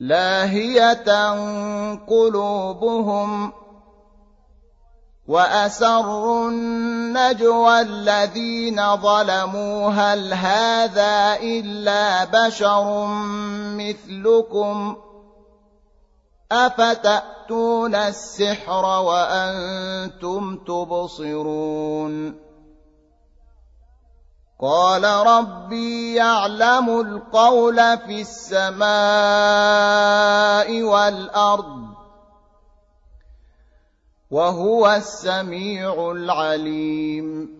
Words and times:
لاهية 0.00 1.30
قلوبهم 2.06 3.52
وأسروا 5.28 6.48
النجوى 6.48 7.80
الذين 7.80 8.96
ظلموا 8.96 9.90
هل 9.90 10.34
هذا 10.34 11.36
إلا 11.42 12.24
بشر 12.24 13.06
مثلكم 13.76 14.96
أفتأتون 16.52 17.94
السحر 17.94 18.84
وأنتم 18.84 20.56
تبصرون 20.56 22.34
قال 24.90 25.04
ربي 25.04 26.14
يعلم 26.14 27.00
القول 27.00 27.76
في 27.98 28.20
السماء 28.20 28.82
والارض 30.82 31.90
وهو 34.30 34.90
السميع 34.90 36.10
العليم 36.10 37.59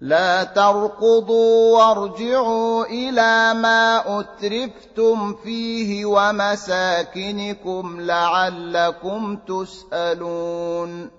لا 0.00 0.44
تركضوا 0.44 1.78
وارجعوا 1.78 2.84
إلى 2.84 3.54
ما 3.54 4.20
أترفتم 4.20 5.34
فيه 5.34 6.04
ومساكنكم 6.04 8.00
لعلكم 8.00 9.36
تسألون. 9.36 11.10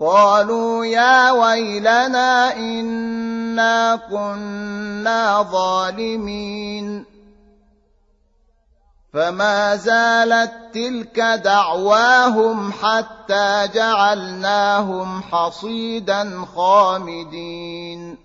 قالوا 0.00 0.84
يا 0.84 1.30
ويلنا 1.30 2.56
إنا 2.56 3.96
كنا 3.96 5.42
ظالمين. 5.42 7.15
فما 9.16 9.76
زالت 9.76 10.52
تلك 10.74 11.20
دعواهم 11.20 12.72
حتى 12.72 13.68
جعلناهم 13.74 15.22
حصيدا 15.22 16.46
خامدين. 16.56 18.18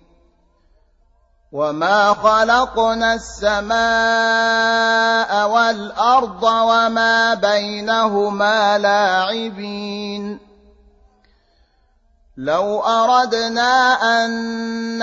وما 1.52 2.14
خلقنا 2.14 3.14
السماء 3.14 3.80
والأرض 5.48 6.42
وما 6.42 7.34
بينهما 7.34 8.78
لاعبين. 8.78 10.38
لو 12.36 12.80
أردنا 12.80 13.92
أن 14.24 15.02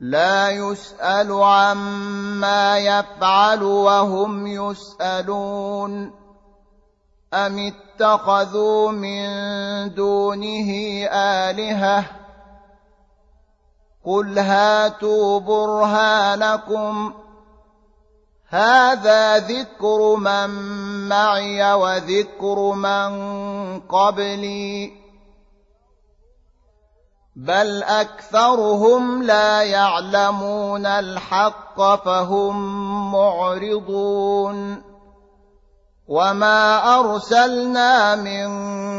لا 0.00 0.50
يسأل 0.50 1.32
عما 1.32 2.78
يفعل 2.78 3.62
وهم 3.62 4.46
يسألون. 4.46 6.12
أم 7.34 7.58
اتخذوا 7.58 8.90
من 8.92 9.24
دونه 9.94 10.70
آلهة؟ 11.12 12.04
قل 14.04 14.38
هاتوا 14.38 15.40
برهانكم. 15.40 17.14
هذا 18.48 19.38
ذكر 19.38 20.16
من 20.16 20.50
معي 21.08 21.72
وذكر 21.72 22.72
من 22.72 23.10
قبلي. 23.80 25.00
بل 27.40 27.82
اكثرهم 27.82 29.22
لا 29.22 29.62
يعلمون 29.62 30.86
الحق 30.86 31.80
فهم 32.04 32.56
معرضون 33.12 34.82
وما 36.08 36.98
ارسلنا 37.00 38.16
من 38.16 38.48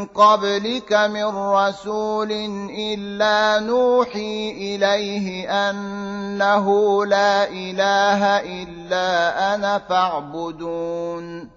قبلك 0.06 0.94
من 0.94 1.26
رسول 1.36 2.32
الا 2.72 3.60
نوحي 3.60 4.52
اليه 4.52 5.50
انه 5.70 7.06
لا 7.06 7.44
اله 7.48 8.26
الا 8.40 9.56
أنا 9.56 9.78
فاعبدون 9.78 11.50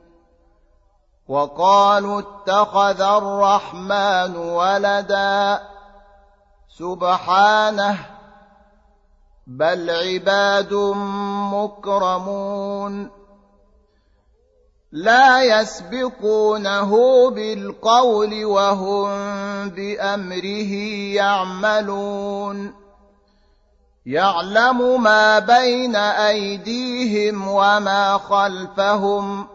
وقالوا 1.28 2.20
اتخذ 2.20 3.00
الرحمن 3.00 4.36
ولدا 4.36 5.73
سبحانه 6.78 7.98
بل 9.46 9.90
عباد 9.90 10.74
مكرمون. 11.54 13.10
لا 14.92 15.42
يسبقونه 15.42 16.90
بالقول 17.30 18.44
وهم 18.44 19.08
بأمره 19.68 20.72
يعملون. 21.14 22.74
يعلم 24.06 25.02
ما 25.02 25.38
بين 25.38 25.96
أيديهم 25.96 27.48
وما 27.48 28.18
خلفهم 28.18 29.46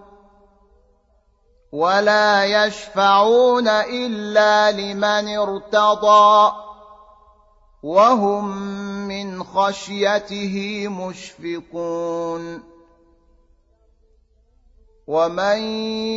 ولا 1.71 2.45
يشفعون 2.45 3.67
إلا 3.67 4.71
لمن 4.71 5.37
ارتضى. 5.37 6.68
وهم 7.83 8.57
من 9.07 9.43
خشيته 9.43 10.87
مشفقون. 10.87 12.63
ومن 15.07 15.57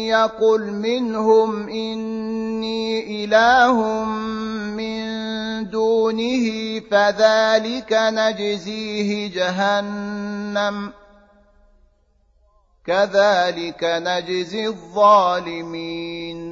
يقل 0.06 0.72
منهم 0.72 1.68
إني 1.68 3.24
إله 3.24 4.04
من 4.76 5.02
دونه 5.70 6.80
فذلك 6.80 7.92
نجزيه 7.92 9.34
جهنم. 9.34 10.92
كذلك 12.86 13.84
نجزي 13.84 14.66
الظالمين. 14.66 16.51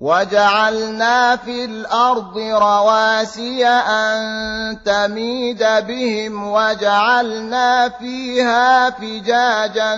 وجعلنا 0.00 1.36
في 1.36 1.64
الأرض 1.64 2.38
رواسي 2.38 3.66
ان 3.66 4.82
تميد 4.84 5.62
بهم 5.88 6.52
وجعلنا 6.52 7.88
فيها 7.88 8.90
فجاجا 8.90 9.96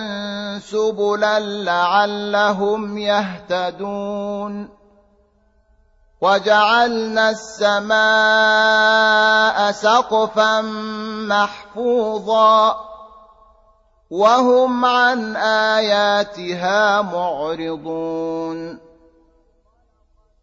سبلا 0.59 1.39
لعلهم 1.39 2.97
يهتدون 2.97 4.69
وجعلنا 6.21 7.29
السماء 7.29 8.01
سقفا 9.71 10.61
محفوظا 11.27 12.75
وهم 14.09 14.85
عن 14.85 15.35
اياتها 15.35 17.01
معرضون 17.01 18.88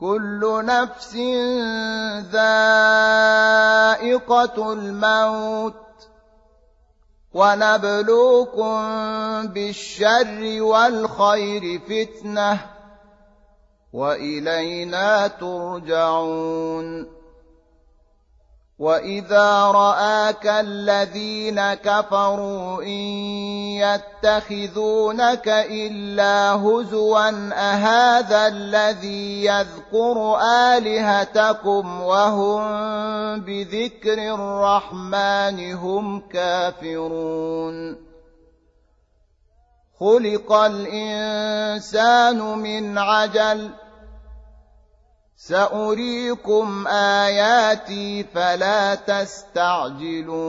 كل 0.00 0.62
نفس 0.64 1.16
ذائقة 2.32 3.12
الموت 4.72 5.74
ونبلوكم 7.34 8.76
بالشر 9.46 10.62
والخير 10.62 11.80
فتنة 11.88 12.58
وإلينا 13.92 15.26
ترجعون 15.26 17.06
واذا 18.78 19.64
راك 19.64 20.46
الذين 20.46 21.74
كفروا 21.74 22.82
ان 22.82 22.88
يتخذونك 23.80 25.48
الا 25.48 26.52
هزوا 26.52 27.28
اهذا 27.52 28.46
الذي 28.46 29.44
يذكر 29.44 30.38
الهتكم 30.76 32.00
وهم 32.00 32.60
بذكر 33.40 34.34
الرحمن 34.34 35.74
هم 35.74 36.20
كافرون 36.28 38.06
خلق 40.00 40.52
الانسان 40.52 42.38
من 42.38 42.98
عجل 42.98 43.70
سأريكم 45.48 46.86
آياتي 46.88 48.24
فلا 48.34 48.94
تستعجلون 48.94 50.46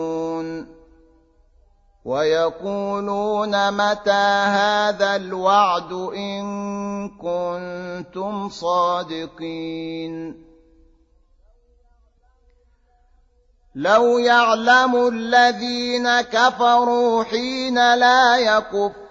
ويقولون 2.05 3.71
متى 3.71 4.27
هذا 4.57 5.15
الوعد 5.15 5.91
إن 5.93 7.09
كنتم 7.09 8.49
صادقين 8.49 10.43
لو 13.75 14.17
يعلم 14.17 15.07
الذين 15.07 16.21
كفروا 16.21 17.23
حين 17.23 17.95
لا 17.95 18.37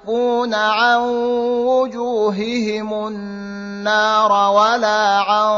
يكفون 0.06 0.54
عن 0.54 1.00
وجوههم 1.66 3.06
النار 3.06 4.32
ولا 4.52 5.18
عن 5.18 5.52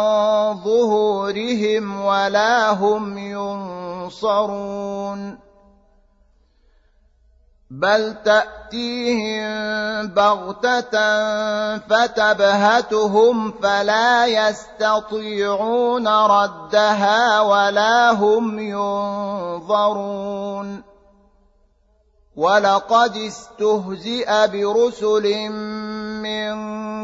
ظهورهم 0.65 2.01
ولا 2.05 2.71
هم 2.71 3.19
ينصرون. 4.09 5.39
بل 7.71 8.17
تأتيهم 8.25 9.49
بغتة 10.07 10.99
فتبهتهم 11.79 13.53
فلا 13.53 14.27
يستطيعون 14.27 16.09
ردها 16.09 17.41
ولا 17.41 18.11
هم 18.11 18.59
ينظرون. 18.59 20.09
ولقد 22.39 23.17
استهزئ 23.17 24.31
برسل 24.47 25.49
من 26.23 26.55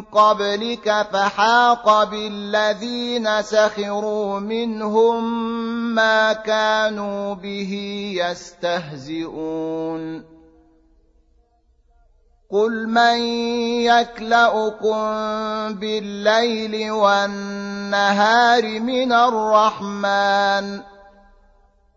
قبلك 0.03 1.07
فحاق 1.12 2.05
بالذين 2.05 3.43
سخروا 3.43 4.41
منهم 4.41 5.25
ما 5.95 6.33
كانوا 6.33 7.35
به 7.35 7.73
يستهزئون 8.23 9.55
قل 12.50 12.88
من 12.88 13.19
يكلاكم 13.91 14.99
بالليل 15.75 16.91
والنهار 16.91 18.81
من 18.81 19.12
الرحمن 19.12 20.94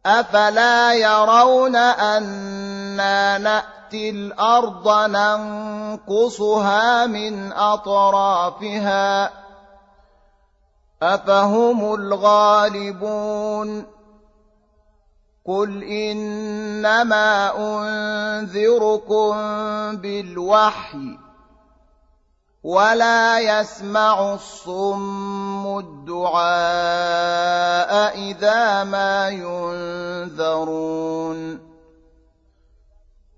أفلا 0.07 0.93
يرون 0.93 1.77
أنا 1.77 3.39
نأتي 3.39 4.11
الأرض 4.11 4.89
ننقصها 5.11 6.47
من 7.07 7.53
أطرافها 7.53 9.31
أفهم 11.03 11.95
الغالبون 11.95 13.87
قل 15.49 15.83
انما 15.83 17.57
انذركم 17.57 19.37
بالوحي 19.97 21.19
ولا 22.63 23.39
يسمع 23.39 24.35
الصم 24.35 25.79
الدعاء 25.79 26.49
اذا 28.19 28.85
ما 28.85 29.29
ينذرون 30.29 30.89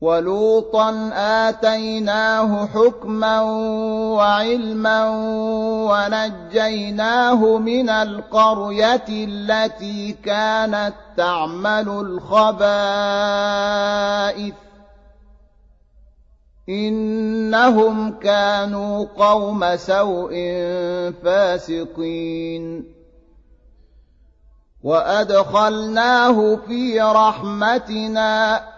ولوطا 0.00 1.10
آتيناه 1.14 2.66
حكما 2.66 3.40
وعلما 4.14 5.08
ونجيناه 5.90 7.58
من 7.58 7.90
القرية 7.90 9.04
التي 9.08 10.12
كانت 10.12 10.94
تعمل 11.16 11.88
الخبائث. 11.88 12.14
إنهم 16.68 18.18
كانوا 18.18 19.06
قوم 19.16 19.76
سوء 19.76 20.32
فاسقين. 21.24 22.84
وأدخلناه 24.82 26.58
في 26.66 27.00
رحمتنا. 27.00 28.77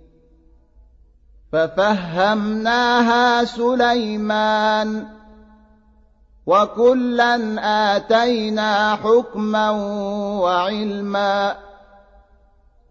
ففهمناها 1.51 3.43
سليمان 3.43 5.07
وكلا 6.45 7.35
آتينا 7.95 8.95
حكما 8.95 9.69
وعلما 10.41 11.57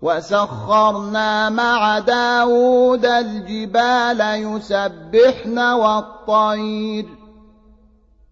وسخرنا 0.03 1.51
مع 1.51 1.99
داود 1.99 3.07
الجبال 3.07 4.21
يسبحن 4.21 5.59
والطير 5.59 7.07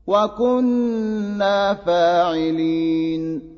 وكنا 0.06 1.74
فاعلين 1.74 3.57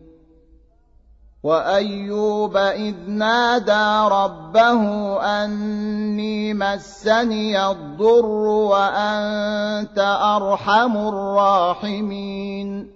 وأيوب 1.43 2.57
إذ 2.57 2.95
نادى 3.07 4.13
ربه 4.13 4.81
أني 5.21 6.53
مسني 6.53 7.71
الضر 7.71 8.25
وأنت 8.45 9.97
أرحم 10.21 10.97
الراحمين. 10.97 12.91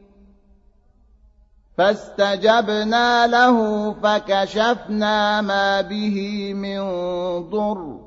فاستجبنا 1.77 3.27
له 3.27 3.91
فكشفنا 4.03 5.41
ما 5.41 5.81
به 5.81 6.53
من 6.53 6.79
ضر 7.49 7.99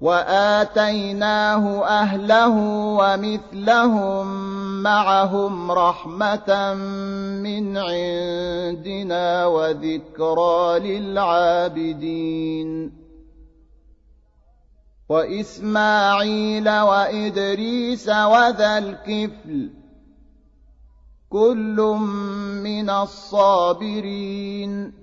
وآتيناه 0.00 1.84
أهله 1.84 2.56
ومثلهم 2.98 4.28
معهم 4.82 5.72
رحمة 5.72 6.74
من 7.42 7.76
عندنا 7.76 9.46
وذكرى 9.46 10.78
للعابدين. 10.78 12.68
وإسماعيل 15.08 16.68
وإدريس 16.68 18.08
وذا 18.08 18.78
الكفل 18.78 19.70
كل 21.30 21.96
من 22.62 22.90
الصابرين. 22.90 24.98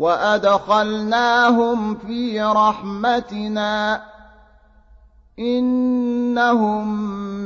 وأدخلناهم 0.00 1.94
في 1.94 2.42
رحمتنا 2.42 4.02
إنهم 5.38 6.88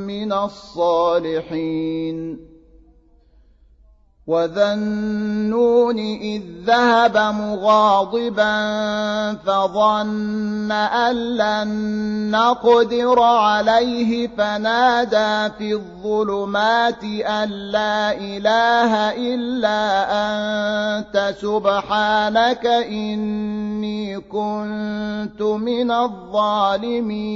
من 0.07 0.33
الصالحين. 0.33 2.15
وذا 4.27 4.73
النون 4.73 5.99
إذ 5.99 6.41
ذهب 6.65 7.17
مغاضبا 7.17 8.53
فظن 9.45 10.71
أن 10.71 11.15
لن 11.15 11.69
نقدر 12.31 13.19
عليه 13.21 14.27
فنادى 14.27 15.53
في 15.57 15.73
الظلمات 15.73 17.03
أن 17.03 17.49
لا 17.49 18.17
إله 18.17 19.11
إلا 19.13 20.07
أنت 20.09 21.35
سبحانك 21.41 22.65
إني 22.65 24.19
كنت 24.19 25.41
من 25.41 25.91
الظالمين 25.91 27.35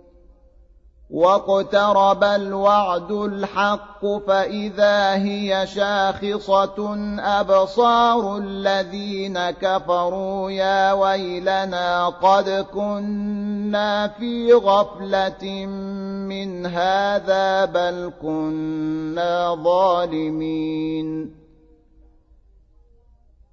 واقترب 1.11 2.23
الوعد 2.23 3.11
الحق 3.11 4.05
فإذا 4.27 5.13
هي 5.13 5.67
شاخصة 5.67 6.95
أبصار 7.19 8.37
الذين 8.37 9.51
كفروا 9.51 10.51
يا 10.51 10.93
ويلنا 10.93 12.07
قد 12.07 12.49
كنا 12.73 14.07
في 14.07 14.53
غفلة 14.53 15.65
من 16.31 16.65
هذا 16.65 17.65
بل 17.65 18.11
كنا 18.21 19.55
ظالمين 19.63 21.40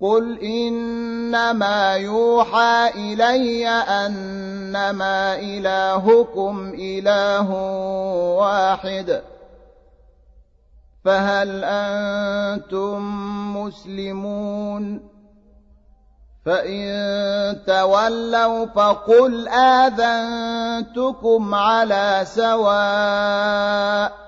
قل 0.00 0.38
إنما 0.38 1.96
يوحى 1.96 2.90
إلي 2.94 3.68
أنما 3.68 5.34
إلهكم 5.34 6.72
إله 6.78 7.50
واحد 8.38 9.22
فهل 11.04 11.64
أنتم 11.64 12.98
مسلمون 13.56 15.08
فإن 16.46 16.88
تولوا 17.66 18.66
فقل 18.66 19.48
آذنتكم 19.48 21.54
على 21.54 22.22
سواء 22.24 24.27